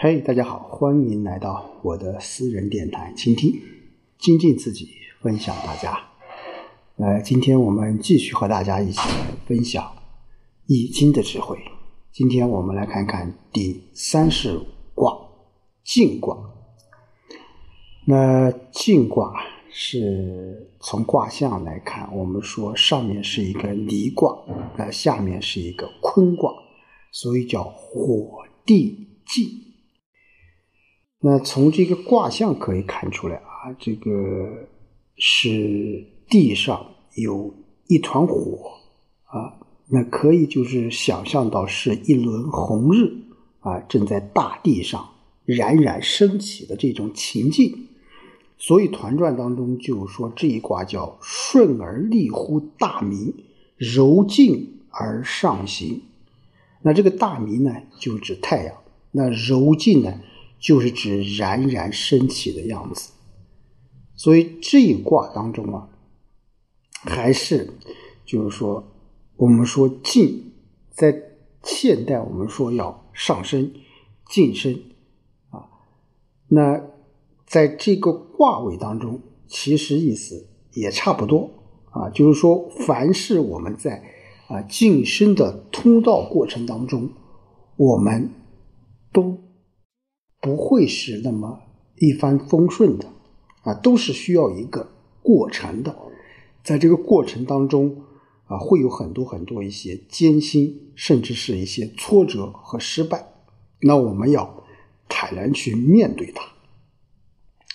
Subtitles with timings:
[0.00, 3.52] 嘿，大家好，欢迎来到我的私人电台，倾听、
[4.16, 4.88] 精进自己，
[5.20, 5.98] 分享大家。
[6.98, 9.00] 呃，今天我们继续和大家一起
[9.44, 9.82] 分享
[10.66, 11.58] 《易经》的智慧。
[12.12, 14.60] 今天我们来看看第三十
[14.94, 15.18] 卦
[15.82, 16.38] 晋卦。
[18.06, 19.34] 那晋卦
[19.68, 24.38] 是从卦象来看，我们说上面是一个离卦，
[24.76, 26.52] 那下面是一个坤卦，
[27.10, 29.64] 所以叫火地晋。
[31.20, 34.68] 那从这个卦象可以看出来啊，这个
[35.16, 37.52] 是地上有
[37.88, 38.70] 一团火
[39.24, 43.12] 啊，那可以就是想象到是一轮红日
[43.60, 45.08] 啊，正在大地上
[45.44, 47.88] 冉冉升起的这种情境。
[48.56, 53.34] 所以团传当中就说这一卦叫顺而立乎大明，
[53.76, 56.02] 柔静而上行。
[56.82, 58.74] 那这个大明呢，就指太阳；
[59.10, 60.14] 那柔静呢？
[60.58, 63.12] 就是指冉冉升起的样子，
[64.16, 65.88] 所以这一卦当中啊，
[67.04, 67.74] 还是
[68.26, 68.84] 就是说，
[69.36, 70.52] 我们说进，
[70.90, 71.14] 在
[71.62, 73.72] 现代我们说要上升、
[74.28, 74.80] 晋升
[75.50, 75.70] 啊，
[76.48, 76.82] 那
[77.46, 81.50] 在这个卦位当中，其实意思也差不多
[81.90, 84.02] 啊，就是说，凡是我们在
[84.48, 87.10] 啊晋升的通道过程当中，
[87.76, 88.30] 我们
[89.12, 89.38] 都。
[90.48, 91.60] 不会是那么
[91.96, 93.04] 一帆风顺的
[93.64, 94.90] 啊，都是需要一个
[95.22, 95.94] 过程的。
[96.64, 98.04] 在这个过程当中
[98.46, 103.28] 啊，会有很多很多一些艰辛，甚至是一些挫折和失败。
[103.82, 104.64] 那我们要
[105.06, 106.42] 坦然去面对它。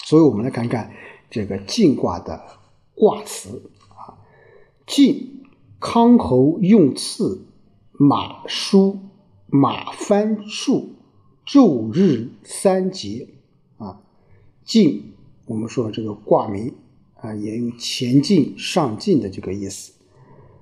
[0.04, 0.92] 所以，我们来看看
[1.30, 2.42] 这个晋卦的
[2.96, 4.18] 卦辞啊：
[4.88, 5.44] 晋，
[5.80, 7.46] 康侯用次，
[7.92, 8.98] 马叔，
[9.46, 10.96] 马翻数。
[11.46, 13.28] 昼日三节
[13.78, 14.02] 啊，
[14.64, 15.12] 进
[15.46, 16.74] 我们说这个卦名
[17.16, 19.92] 啊，也有前进、上进的这个意思。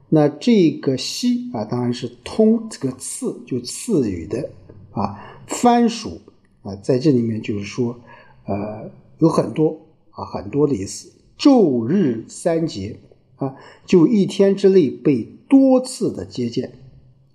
[0.10, 4.50] 那这个西啊，当然是通这个赐，就赐予的
[4.92, 5.18] 啊。
[5.48, 6.20] 番薯
[6.64, 8.00] 啊，在这里面就是说，
[8.46, 8.90] 呃，
[9.20, 11.12] 有很多啊，很多的意思。
[11.38, 13.00] 昼日三节
[13.36, 13.56] 啊，
[13.86, 16.74] 就一天之内被多次的接见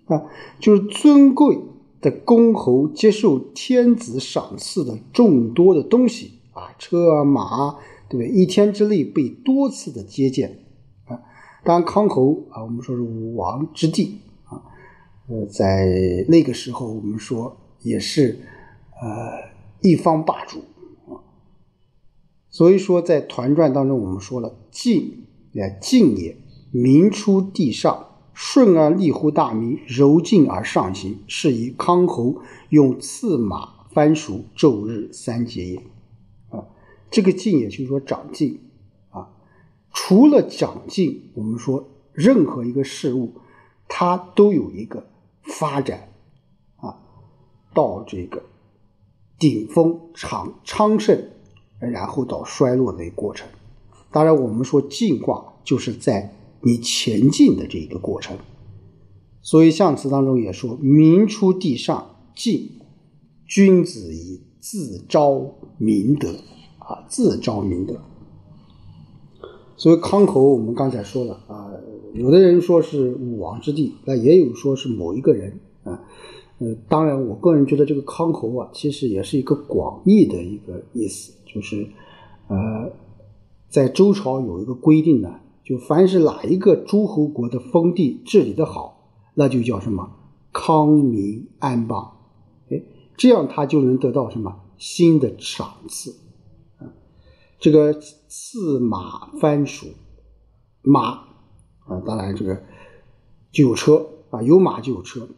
[0.06, 0.24] 啊，
[0.58, 1.58] 就是尊贵。
[2.06, 7.72] 的公侯接受天子赏赐的众多的东西啊，车啊马，
[8.08, 8.28] 对不对？
[8.28, 10.60] 一天之内被多次的接见
[11.06, 11.18] 啊。
[11.64, 14.62] 当然，康侯啊，我们说是武王之地啊，
[15.26, 18.38] 呃，在那个时候，我们说也是
[19.02, 19.50] 呃
[19.82, 20.60] 一方霸主
[21.08, 21.18] 啊。
[22.48, 26.36] 所以说，在团传当中，我们说了晋，也晋也，
[26.70, 28.05] 民出地上。
[28.38, 35.76] 顺而利乎大明，柔静而上行，是以康侯用赐马番薯昼日三节也。
[36.50, 36.62] 啊，
[37.10, 38.60] 这个进也就是说长进
[39.08, 39.30] 啊。
[39.90, 43.32] 除了长进，我们说任何一个事物，
[43.88, 45.06] 它都有一个
[45.40, 46.10] 发展
[46.76, 46.98] 啊，
[47.72, 48.42] 到这个
[49.38, 51.18] 顶峰昌昌盛，
[51.78, 53.48] 然后到衰落的一个过程。
[54.10, 56.35] 当然，我们说进卦就是在。
[56.66, 58.36] 你前进的这一个过程，
[59.40, 62.80] 所以象辞当中也说：“民出地上，进
[63.46, 66.30] 君子以自昭明德
[66.80, 68.00] 啊，自昭明德。”
[69.78, 71.70] 所以康侯，我们刚才说了啊，
[72.14, 76.02] 有的人说是武王之地，那也有说是某一个人啊。
[76.58, 81.86] 呃，当然，我个人觉得这个康侯啊，其实也是一个广义的一个意思，就是
[82.48, 82.90] 呃，
[83.68, 85.32] 在周朝有一个规定呢。
[85.66, 90.12] 就凡是哪一个诸侯国的封地治理的好，那就叫什么
[90.52, 92.18] 康民安邦，
[92.70, 92.80] 哎，
[93.16, 96.20] 这样他就能得到什么新的赏赐
[96.78, 96.86] 啊？
[97.58, 97.92] 这个
[98.28, 99.88] 赐马番薯，
[100.82, 101.24] 马
[101.80, 102.62] 啊，当然这个
[103.50, 105.28] 就有车啊，有马就有车。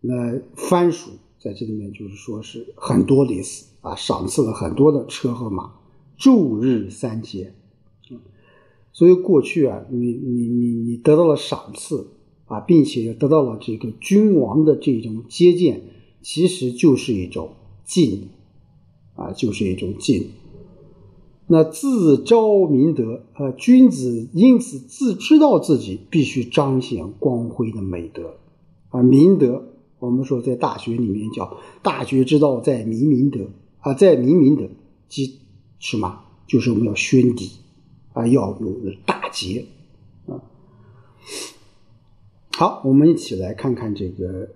[0.00, 1.10] 那番薯
[1.40, 5.72] 在这里面就是说是很多的意思啊，赏赐了很多的车和马，
[6.16, 7.56] 昼日三节。
[8.92, 12.08] 所以过去啊，你你你你得到了赏赐
[12.46, 15.82] 啊，并且得到了这个君王的这种接见，
[16.22, 17.50] 其实就是一种
[17.84, 18.28] 敬
[19.14, 20.30] 啊，就是一种敬。
[21.46, 28.36] 那自昭明德啊，君子因此自知道自己必须彰显光辉的美德
[28.90, 29.74] 啊，明德。
[30.00, 33.40] 我们说在大学里面叫大学之道在明明德
[33.80, 34.68] 啊，在明明德，
[35.08, 35.38] 即
[35.78, 36.20] 什么？
[36.46, 37.50] 就是我们要宣底。
[38.18, 39.64] 啊，要有大节
[40.26, 40.42] 啊！
[42.56, 44.48] 好，我们一起来看看这个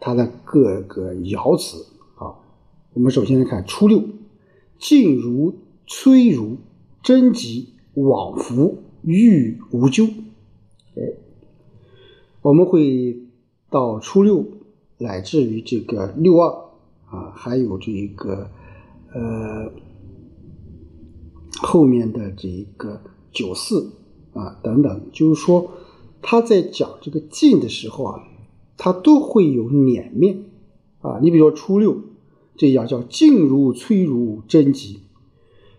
[0.00, 2.34] 它的各个爻辞啊。
[2.92, 4.02] 我们首先来看初六，
[4.80, 5.54] 静如
[5.86, 6.56] 崔如，
[7.04, 10.06] 贞吉，往复，欲无咎。
[10.96, 11.12] 哎，
[12.42, 13.16] 我们会
[13.70, 14.44] 到初六，
[14.98, 16.50] 乃至于这个六二
[17.08, 18.50] 啊，还有这个
[19.12, 19.70] 呃
[21.62, 23.02] 后面的这一个
[23.32, 23.92] 九四
[24.32, 25.72] 啊等等，就是说
[26.20, 28.22] 他在讲这个进的时候啊，
[28.76, 30.44] 他都会有脸面
[31.00, 31.18] 啊。
[31.22, 32.00] 你比如说初六
[32.56, 35.00] 这样叫静如崔如贞吉，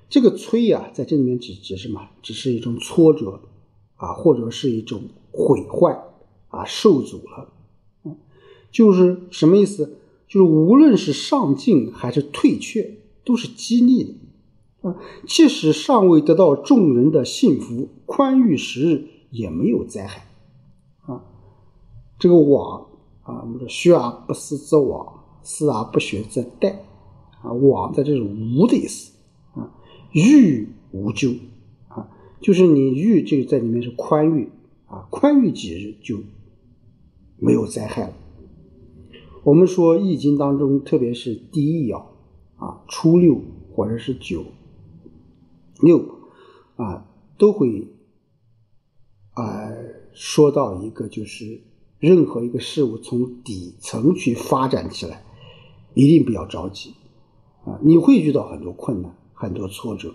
[0.09, 2.09] 这个崔呀，在这里面指指什么？
[2.21, 3.41] 只是一种挫折
[3.95, 6.03] 啊，或者是一种毁坏
[6.49, 7.51] 啊，受阻了。
[8.71, 9.97] 就是什么意思？
[10.27, 14.13] 就是无论是上进还是退却，都是激励的
[14.87, 14.95] 啊。
[15.27, 20.27] 即使尚未得到众人的信服，宽裕时日也没有灾害
[21.01, 21.23] 啊。
[22.19, 22.87] 这个往
[23.23, 25.11] 啊，我们说学而不思则罔，
[25.41, 26.75] 思而不学则殆
[27.41, 27.51] 啊。
[27.51, 29.13] 往在这是无的意思
[29.53, 29.73] 啊，
[30.11, 31.35] 欲无咎
[31.87, 32.09] 啊，
[32.39, 34.49] 就是你欲这个在里面是宽裕
[34.85, 36.19] 啊，宽裕几日就
[37.37, 38.13] 没有灾害了。
[39.43, 42.03] 我们说《易经》当中，特别是第一爻
[42.57, 43.41] 啊，初六
[43.73, 44.43] 或者是九
[45.81, 46.19] 六
[46.75, 47.05] 啊，
[47.37, 47.87] 都会
[49.31, 49.69] 啊
[50.13, 51.61] 说到一个，就是
[51.99, 55.23] 任何一个事物从底层去发展起来，
[55.93, 56.93] 一定不要着急
[57.65, 57.79] 啊！
[57.83, 60.13] 你会遇到很多困难、很多挫折，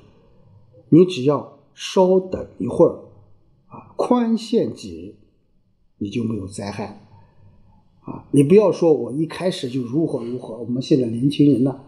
[0.88, 2.98] 你只要稍等一会儿
[3.68, 5.14] 啊，宽限几日，
[5.98, 7.06] 你就没有灾害。
[8.02, 10.56] 啊，你不要说我一开始就如何如何。
[10.56, 11.80] 我们现在年轻人呢，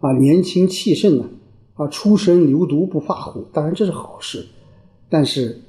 [0.00, 1.30] 啊，年轻气盛呢，
[1.80, 4.46] 啊，初生牛犊不怕虎，当然这是好事，
[5.08, 5.62] 但是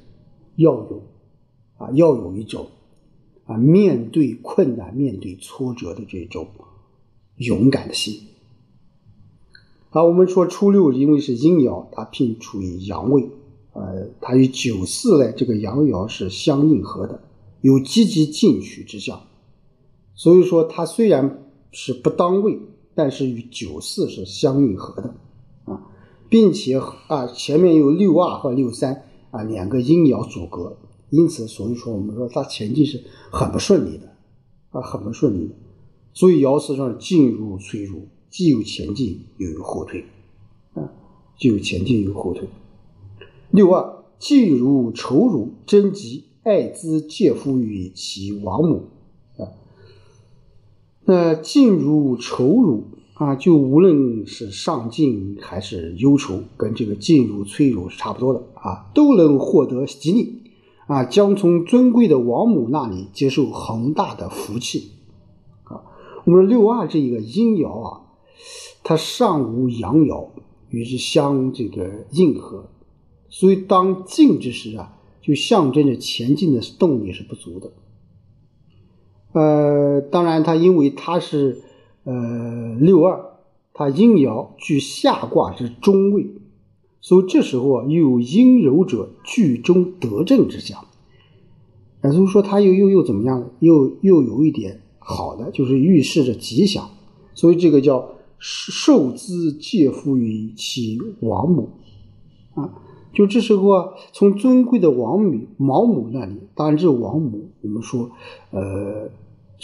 [0.56, 1.02] 要有，
[1.78, 2.66] 啊，要有一种，
[3.46, 6.46] 啊，面对困难、面对挫折的这种
[7.36, 8.20] 勇敢的心。
[9.88, 13.30] 好，我们说初六因为是阴爻，它并处于阳位，
[13.72, 17.22] 呃，它与九四呢这个阳爻是相应合的，
[17.62, 19.18] 有积极进取之象。
[20.14, 22.58] 所以说，它虽然是不当位，
[22.94, 25.14] 但是与九四是相应合的
[25.64, 25.88] 啊，
[26.32, 30.78] 并且啊前面有六二和六三啊两个阴爻阻隔，
[31.10, 34.16] 因此所以说我们说它前进是很不顺利的
[34.70, 35.54] 啊，很不顺利的。
[36.14, 40.06] 所以爻辞上进入催入，既有前进又有后退
[40.72, 40.88] 啊，
[41.38, 42.48] 既有前进又有后退。
[43.50, 48.84] 六二进如仇如贞吉，爱之介乎于其王母。
[49.36, 49.52] 啊
[51.04, 60.42] 那进如愁如啊，就无论是上进还是忧愁，跟这个进如催如是差不多的啊，都能获得吉利
[60.86, 64.92] 啊，将从尊贵的王母那里接受宏大的福气
[65.64, 65.82] 啊。
[66.24, 68.00] 我们六二这一个阴爻啊，
[68.82, 70.30] 它上无阳爻
[70.70, 72.70] 与之相这个应和，
[73.28, 77.70] 所以当静之时啊，就象征着前进的动力是不足的。
[79.32, 81.62] 呃，当然，它因为它是
[82.04, 83.38] 呃六二，
[83.72, 86.26] 它阴爻居下卦之中位，
[87.00, 90.84] 所以这时候啊，又有阴柔者居中得正之象。
[92.02, 93.50] 也就是说，它又又又怎么样呢？
[93.60, 96.90] 又又有一点好的，就是预示着吉祥。
[97.34, 98.08] 所以这个叫
[98.38, 101.70] 受资介乎于其王母
[102.54, 102.74] 啊，
[103.12, 108.10] 就这时候啊，从尊贵的王母毛母那里，当然这王母，我们说
[108.50, 109.08] 呃。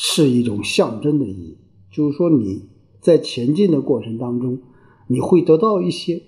[0.01, 1.57] 是一种象征的意义，
[1.91, 2.69] 就是说你
[3.01, 4.61] 在前进的过程当中，
[5.07, 6.23] 你会得到一些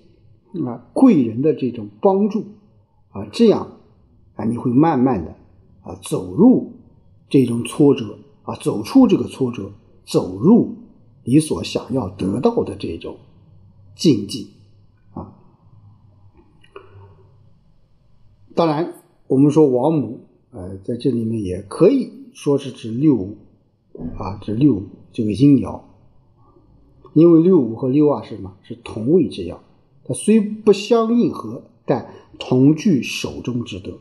[0.65, 2.45] 啊贵人的这种帮助
[3.09, 3.79] 啊，这样
[4.35, 5.35] 啊你会慢慢的
[5.81, 6.73] 啊走入
[7.29, 9.71] 这种挫折啊，走出这个挫折，
[10.03, 10.75] 走入
[11.23, 13.17] 你所想要得到的这种
[13.95, 14.47] 境界
[15.13, 15.37] 啊。
[18.55, 18.95] 当然，
[19.27, 23.37] 我们说王母呃在这里面也可以说是指六五。
[24.17, 25.81] 啊，指六五这个阴爻，
[27.13, 28.53] 因为六五和六二是什么？
[28.63, 29.57] 是同位之爻，
[30.05, 33.99] 它虽不相应合，但同具手中之德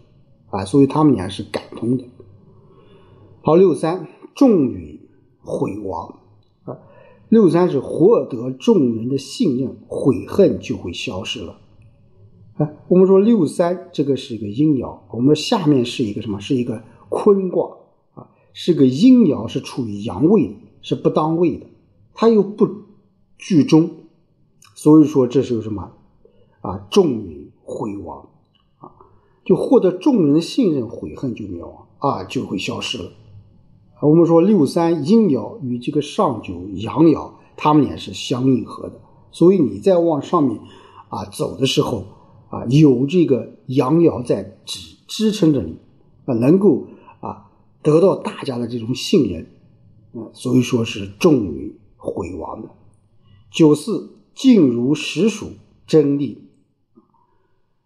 [0.51, 2.05] 啊，所以他们俩是感通的。
[3.43, 5.01] 好，六三众与
[5.43, 6.21] 毁亡
[6.65, 6.79] 啊，
[7.29, 11.59] 六三是获得众人的信任，悔恨就会消失了。
[12.55, 16.39] 啊，我们说六三这个是一个阴爻，我们下面是一个什么？
[16.41, 17.79] 是一个坤卦
[18.15, 18.29] 啊。
[18.53, 21.67] 是个阴爻，是处于阳位，是不当位的，
[22.15, 22.69] 它又不
[23.39, 23.91] 居中，
[24.75, 25.93] 所以说这是什么
[26.61, 26.87] 啊？
[26.91, 28.29] 众人毁亡
[28.79, 28.93] 啊，
[29.45, 33.11] 就获得众人的信任，悔恨就灭亡啊，就会消失了。
[34.01, 38.99] 我们说六三阴爻与这个上九阳爻他们也是相应合的。
[39.31, 40.59] 所以你在往上面
[41.11, 42.07] 啊走的时候
[42.49, 45.77] 啊，有这个阳爻在支支撑着你
[46.25, 46.87] 啊，能够
[47.21, 47.51] 啊
[47.83, 49.47] 得到大家的这种信任
[50.13, 52.71] 啊，所以说是重于毁亡的。
[53.51, 55.51] 九四静如实属
[55.87, 56.49] 真利，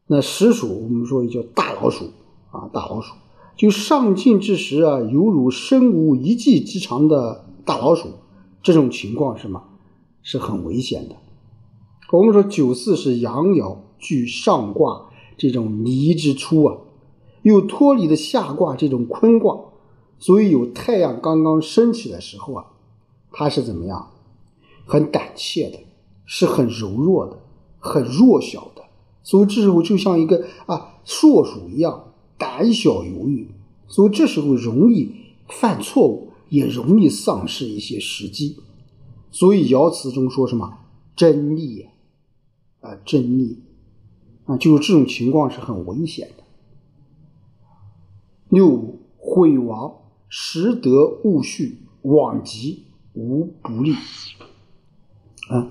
[0.06, 2.06] 那实属我们说叫大老鼠
[2.50, 3.14] 啊，大老鼠
[3.56, 8.08] 就上进之时啊，犹如身无一技之长的大老鼠，
[8.62, 9.64] 这种情况是吗？
[10.22, 11.16] 是很危险的。
[12.12, 16.76] 我们说九四是阳爻居上卦这种离之初啊，
[17.42, 19.58] 又脱离了下卦这种坤卦，
[20.24, 22.64] 所以有太阳刚刚升起的时候啊，
[23.30, 24.10] 它是怎么样？
[24.86, 25.78] 很胆怯的，
[26.24, 27.38] 是很柔弱的，
[27.78, 28.84] 很弱小的，
[29.22, 33.50] 所以这时候就像一个啊硕鼠一样胆小犹豫，
[33.86, 35.14] 所以这时候容易
[35.46, 38.56] 犯错误，也容易丧失一些时机。
[39.30, 40.78] 所以爻辞中说什么
[41.14, 41.84] 真逆
[42.80, 43.58] 啊，真逆
[44.46, 46.44] 啊，就是这种情况是很危险的。
[48.48, 49.58] 六五毁
[50.36, 53.92] 时得勿序，往极无不利。
[55.48, 55.70] 啊，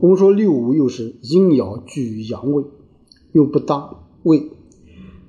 [0.00, 2.62] 我们说六五又是阴爻居于阳位，
[3.32, 4.50] 又不当位，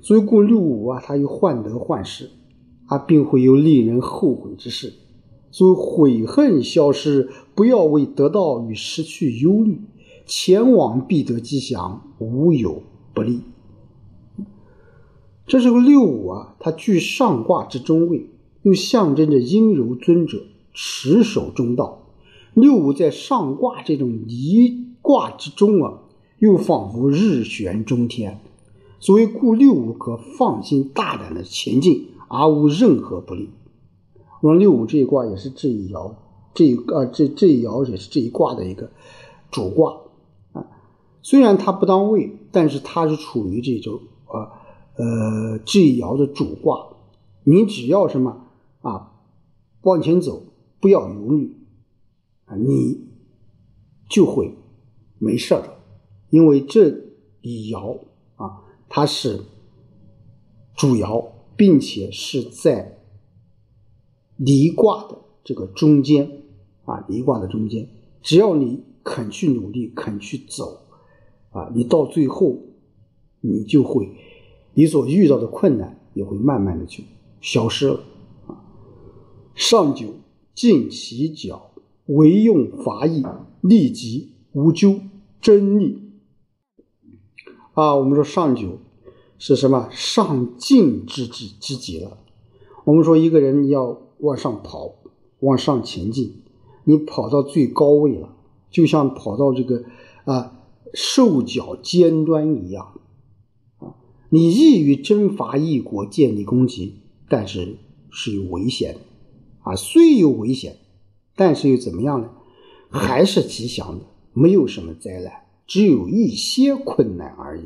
[0.01, 2.29] 所以故六五啊，它又患得患失，
[2.87, 4.95] 啊，并会有令人后悔之事。
[5.49, 9.79] 所以悔恨消失，不要为得到与失去忧虑，
[10.25, 13.43] 前往必得吉祥，无有不利。
[15.47, 18.29] 这是个六五啊，它居上卦之中位，
[18.63, 21.99] 又象征着阴柔尊者持守中道。
[22.53, 25.99] 六五在上卦这种离卦之中啊，
[26.39, 28.41] 又仿佛日悬中天，
[28.99, 33.49] 所以故六五可放心大胆的前进，而无任何不利。
[34.41, 36.13] 我说六五这一卦也是这一爻，
[36.53, 38.91] 这一啊这这一爻也是这一卦的一个
[39.49, 39.97] 主卦
[40.51, 40.65] 啊。
[41.21, 44.51] 虽然它不当位，但是它是处于这种啊
[44.97, 46.87] 呃这一爻的主卦。
[47.43, 48.49] 你只要什么
[48.81, 49.13] 啊
[49.81, 50.43] 往前走，
[50.79, 51.55] 不要犹豫。
[52.45, 53.07] 啊你
[54.09, 54.53] 就会
[55.17, 55.77] 没事的，
[56.29, 56.89] 因为这
[57.39, 57.97] 一爻
[58.35, 59.39] 啊，它是
[60.75, 62.97] 主爻，并且是在
[64.35, 66.43] 离卦的这个中间
[66.83, 67.87] 啊，离卦的中间，
[68.21, 70.81] 只要你肯去努力，肯去走
[71.51, 72.57] 啊，你到最后，
[73.39, 74.09] 你就会
[74.73, 77.01] 你所遇到的困难也会慢慢的就
[77.39, 77.99] 消失了。
[79.55, 80.15] 上九
[80.53, 81.67] 进其角。
[82.07, 83.23] 唯用伐役，
[83.61, 84.99] 立即无咎，
[85.39, 86.11] 真逆
[87.73, 87.95] 啊！
[87.95, 88.79] 我们说上九
[89.37, 89.87] 是什么？
[89.91, 92.17] 上进之之之极了。
[92.83, 94.95] 我们说一个人要往上跑，
[95.39, 96.41] 往上前进，
[96.83, 98.35] 你跑到最高位了，
[98.69, 99.85] 就像跑到这个
[100.25, 100.59] 啊
[100.93, 102.99] 兽脚尖端一样
[103.77, 103.95] 啊！
[104.27, 106.95] 你易于征伐异国，建立功绩，
[107.29, 107.77] 但是
[108.09, 108.97] 是有危险
[109.63, 109.75] 啊！
[109.75, 110.77] 虽有危险。
[111.33, 112.29] 但是又怎么样呢？
[112.89, 115.31] 还是吉祥的，没有什么灾难，
[115.65, 117.63] 只有一些困难而已，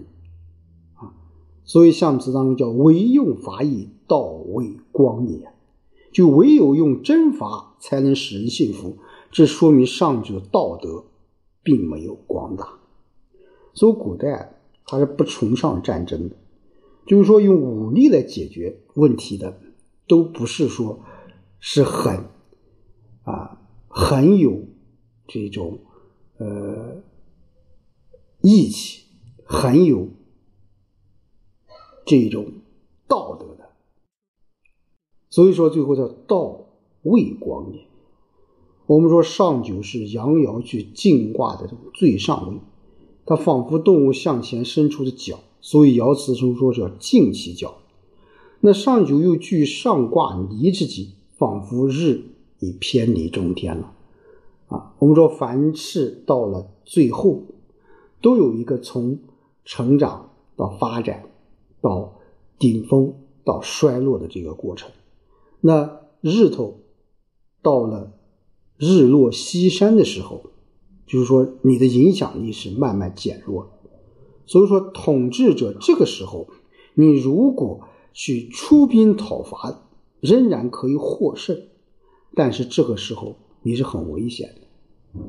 [0.94, 1.12] 啊！
[1.66, 5.52] 所以象辞当中叫“唯用法以道为光也”，
[6.14, 8.98] 就唯有用真法才能使人幸福。
[9.32, 11.06] 这说明上者道德
[11.64, 12.70] 并没有光大。
[13.74, 16.36] 所以古代他是不崇尚战争的，
[17.08, 19.60] 就是说用武力来解决问题的，
[20.08, 21.00] 都不是说
[21.68, 22.30] 是很。
[23.24, 24.68] 啊，很有
[25.28, 25.80] 这种
[26.38, 27.02] 呃
[28.42, 29.06] 义气，
[29.44, 30.10] 很有
[32.06, 32.46] 这种
[33.08, 33.72] 道德的，
[35.32, 36.68] 所以说最后叫道
[37.02, 37.88] 未光也。
[38.86, 42.60] 我们说上九是阳爻去进卦的这种最上位，
[43.26, 47.80] 它仿佛动物向前伸出的脚，所以爻辞中说叫进其脚。
[48.60, 52.32] 那上九又据上卦离之极，仿佛日。
[52.60, 53.94] 已偏离中天了，
[54.68, 57.44] 啊，我们说凡事到了最后，
[58.22, 59.20] 都有一个从
[59.66, 61.26] 成长到发展，
[61.82, 62.14] 到
[62.58, 63.14] 顶峰
[63.44, 64.90] 到衰落的这个过程。
[65.60, 66.80] 那日头
[67.62, 68.14] 到了
[68.78, 70.46] 日落西山的时候，
[71.06, 73.74] 就是说你的影响力是慢慢减弱。
[74.46, 76.48] 所以说，统治者这个时候，
[76.94, 77.82] 你如果
[78.14, 79.85] 去出兵讨伐，
[80.20, 81.68] 仍然可以获胜。
[82.34, 85.22] 但是这个时候你是很危险的，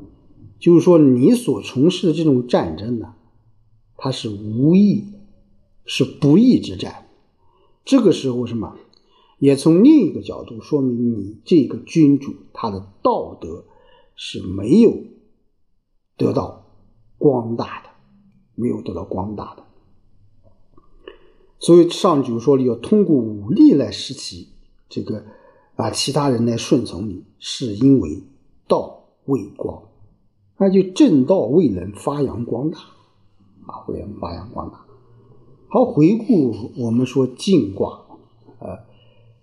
[0.59, 3.15] 就是说你所从事的这种战争呢，
[3.95, 5.05] 它是无义，
[5.85, 7.07] 是不义之战。
[7.85, 8.75] 这个时候什么，
[9.39, 13.63] 也从另一个角度说明你这个君主他的道德
[14.15, 15.03] 是没有
[16.17, 16.65] 得到
[17.17, 17.89] 光大的，
[18.55, 19.63] 没有得到光大的。
[21.59, 24.49] 所以上九说里要通过武力来使其
[24.89, 25.23] 这个
[25.75, 28.23] 啊其他人来顺从你，是因为
[28.67, 29.83] 道未光，
[30.57, 32.79] 那就正道未能发扬光大。
[33.67, 34.85] 啊，未能发扬光大。
[35.67, 38.05] 好，回顾我们说静卦，
[38.59, 38.79] 呃，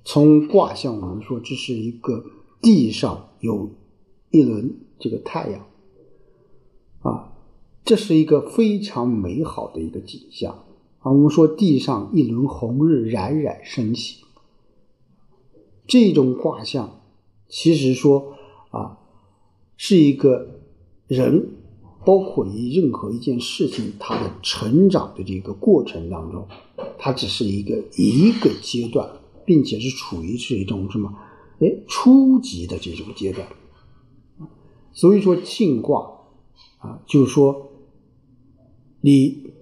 [0.02, 2.24] 从卦象我们说这是一个
[2.62, 3.68] 地上有
[4.30, 5.66] 一轮这个太阳。
[7.02, 7.34] 啊，
[7.84, 10.54] 这是一个非常美好的一个景象。
[11.00, 14.23] 啊，我们说地上一轮红日冉冉升起，
[15.86, 17.00] 这种卦象，
[17.48, 18.34] 其实说
[18.70, 18.98] 啊，
[19.76, 20.60] 是一个
[21.06, 21.48] 人，
[22.04, 26.46] 包括一任何一件事情，它的成长的这个过程当中，
[26.98, 29.08] 它只是一个一个阶段，
[29.44, 31.14] 并且是处于是一种什么？
[31.60, 33.46] 哎，初级的这种阶段。
[34.92, 36.20] 所以说庆卦
[36.78, 37.70] 啊，就是说
[39.00, 39.52] 你。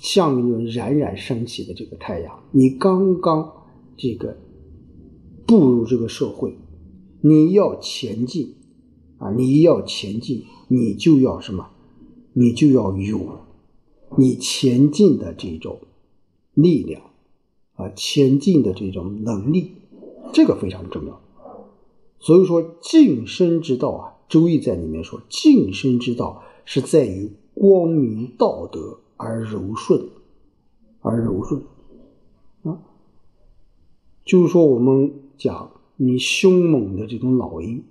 [0.00, 3.50] 像一轮冉冉升起的这个太阳，你刚刚
[3.96, 4.36] 这个
[5.46, 6.56] 步入这个社会，
[7.20, 8.54] 你要前进
[9.18, 9.32] 啊！
[9.32, 11.70] 你要前进，你就要什么？
[12.32, 13.40] 你就要有
[14.16, 15.80] 你前进的这种
[16.54, 17.02] 力量
[17.74, 19.72] 啊，前进的这种能力，
[20.32, 21.20] 这个非常重要。
[22.18, 28.98] 所以说，晋升之道啊，《周易》在里面说，晋升之道是在于光明道德。
[29.16, 30.08] 而柔顺，
[31.00, 31.62] 而柔顺，
[32.64, 32.82] 啊，
[34.24, 37.84] 就是说，我们讲你凶猛的这种老鹰，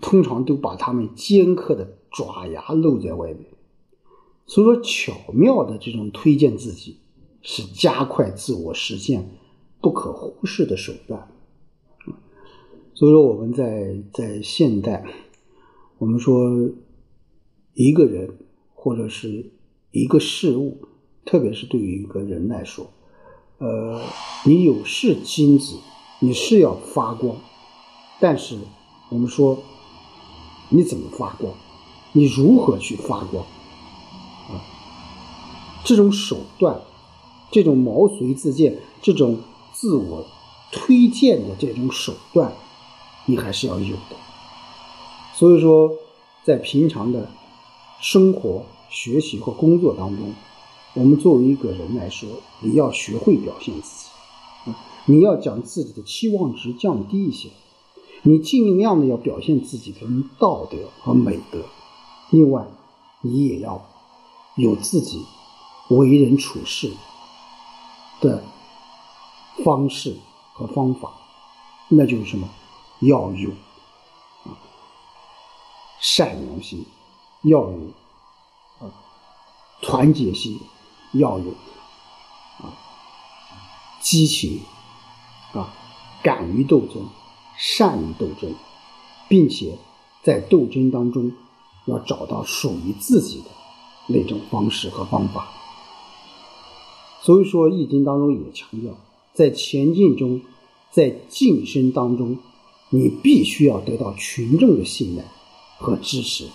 [0.00, 3.46] 通常都把它们尖刻的爪牙露在外面。
[4.46, 6.98] 所以说，巧妙的这种推荐自己，
[7.42, 9.30] 是加快自我实现
[9.80, 11.28] 不可忽视的手段。
[12.94, 15.04] 所以说，我们在在现代，
[15.98, 16.70] 我们说
[17.72, 18.38] 一个人
[18.74, 19.50] 或者是。
[19.96, 20.88] 一个事物，
[21.24, 22.90] 特别是对于一个人来说，
[23.58, 24.02] 呃，
[24.44, 25.76] 你有是金子，
[26.20, 27.36] 你是要发光，
[28.20, 28.58] 但是
[29.08, 29.58] 我们说，
[30.68, 31.52] 你怎么发光？
[32.12, 33.44] 你如何去发光？
[34.50, 34.60] 啊，
[35.84, 36.80] 这种手段，
[37.50, 39.38] 这种毛遂自荐，这种
[39.72, 40.24] 自我
[40.72, 42.52] 推荐的这种手段，
[43.26, 44.16] 你还是要有的。
[45.34, 45.92] 所以说，
[46.44, 47.30] 在平常的
[48.00, 48.64] 生活。
[48.90, 50.32] 学习和工作当中，
[50.92, 52.28] 我们作为一个人来说，
[52.60, 54.03] 你要学会表现自己，
[55.06, 57.50] 你要将自己的期望值降低一些，
[58.22, 60.00] 你尽量的要表现自己的
[60.38, 61.64] 道德和美德。
[62.30, 62.66] 另外，
[63.20, 63.84] 你也要
[64.56, 65.24] 有自己
[65.90, 66.90] 为人处事
[68.20, 68.42] 的
[69.64, 70.16] 方式
[70.54, 71.12] 和方法，
[71.88, 72.48] 那就是什么？
[73.00, 73.50] 要有
[76.00, 76.86] 善良心，
[77.42, 77.78] 要有。
[79.82, 80.58] 团结心
[81.12, 81.50] 要有
[82.58, 82.72] 啊，
[84.00, 84.62] 激情
[85.54, 85.72] 啊，
[86.22, 87.06] 敢于斗争，
[87.56, 88.52] 善于斗争，
[89.28, 89.78] 并且
[90.22, 91.32] 在斗争当中
[91.86, 93.46] 要找到属于自己的
[94.08, 95.48] 那种方式和方法。
[97.22, 98.92] 所以说，《易经》当中也强调，
[99.32, 100.42] 在前进中，
[100.90, 102.36] 在晋升当中，
[102.90, 105.24] 你必须要得到群众的信赖
[105.78, 106.48] 和支持，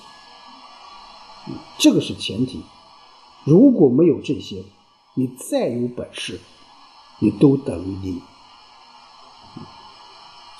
[1.79, 2.59] 这个是前提。
[3.45, 4.63] 如果没有这些，
[5.15, 6.39] 你再有本事，
[7.19, 8.21] 你都等于零。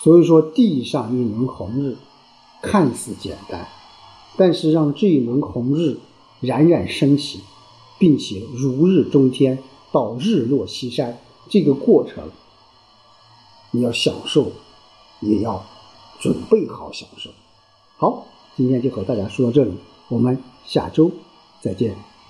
[0.02, 1.98] 所以说，地上一轮红日，
[2.62, 3.68] 看似简单，
[4.38, 5.98] 但是让这一轮红日
[6.40, 7.42] 冉冉升起，
[7.98, 9.60] 并且如日中天
[9.92, 12.30] 到日落西山，这个过程，
[13.72, 14.54] 你要享受，
[15.20, 15.66] 也要
[16.20, 17.30] 准备好享受。
[17.98, 19.74] 好，今天就和大家说到这里，
[20.08, 21.12] 我们下周
[21.62, 22.09] 再见。